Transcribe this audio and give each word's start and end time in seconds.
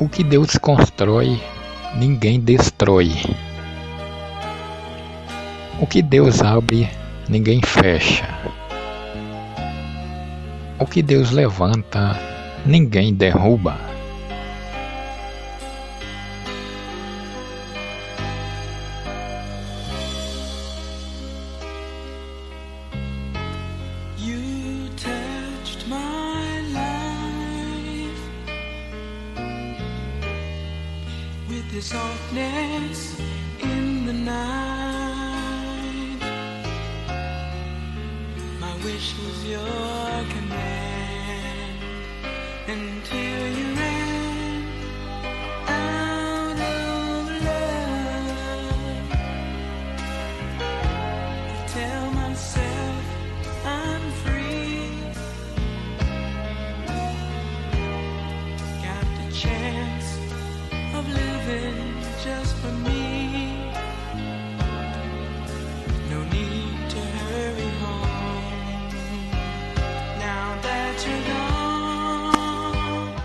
O 0.00 0.08
que 0.08 0.24
Deus 0.24 0.56
constrói, 0.56 1.38
ninguém 1.94 2.40
destrói. 2.40 3.12
O 5.78 5.86
que 5.86 6.00
Deus 6.00 6.40
abre, 6.40 6.88
ninguém 7.28 7.60
fecha. 7.60 8.26
O 10.78 10.86
que 10.86 11.02
Deus 11.02 11.32
levanta, 11.32 12.18
ninguém 12.64 13.12
derruba. 13.12 13.89
Your 31.72 31.82
softness 31.82 33.20
in 33.60 34.04
the 34.04 34.12
night. 34.12 36.18
My 38.58 38.74
wish 38.84 39.14
was 39.18 39.44
your 39.44 40.24
command 40.34 41.78
until 42.66 43.58
you 43.58 43.74
ran 43.76 44.64
out 45.68 46.58
of 46.58 47.28
love. 47.44 49.12
I 51.46 51.48
tell 51.68 52.10
myself 52.10 53.04
I'm 53.64 54.10
free. 54.24 55.04
Got 58.82 59.06
the 59.18 59.32
chance 59.32 60.19
just 62.22 62.54
for 62.56 62.72
me. 62.72 63.72
No 66.10 66.22
need 66.24 66.90
to 66.90 67.00
hurry 67.00 67.70
home. 67.80 68.88
Now 70.18 70.58
that 70.62 71.06
you're 71.06 71.34
gone. 71.34 71.39